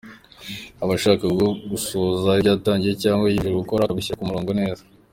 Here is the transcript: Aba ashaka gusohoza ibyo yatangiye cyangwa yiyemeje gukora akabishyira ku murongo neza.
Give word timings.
Aba 0.83 0.93
ashaka 0.97 1.25
gusohoza 1.71 2.31
ibyo 2.39 2.49
yatangiye 2.53 2.93
cyangwa 3.03 3.25
yiyemeje 3.25 3.57
gukora 3.61 3.81
akabishyira 3.83 4.17
ku 4.19 4.29
murongo 4.29 4.51
neza. 4.59 4.83